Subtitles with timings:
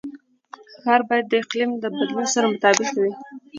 [0.81, 3.11] ښار باید د اقلیم د بدلون سره مطابقت ولري.